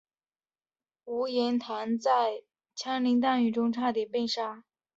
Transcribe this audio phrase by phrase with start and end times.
[1.05, 2.41] 吴廷琰在
[2.73, 4.63] 枪林弹雨中差点被杀。